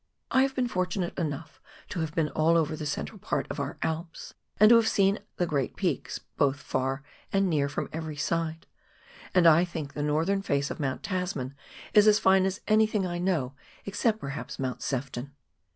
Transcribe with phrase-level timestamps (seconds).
[0.31, 3.77] I have been fortunate enough to have been all over the central part of our
[3.83, 8.65] Alps and to have seen the great peaks both far and near from every side;
[9.35, 11.53] and I think the northern face of Mount Tasman
[11.93, 13.53] is as fine as anything I know,
[13.85, 15.35] except perhaps Mount Sefton.